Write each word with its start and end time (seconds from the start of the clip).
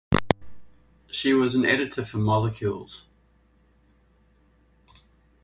She 1.11 1.31
was 1.31 1.53
an 1.53 1.63
editor 1.63 2.03
for 2.03 2.17
"Molecules". 2.17 3.03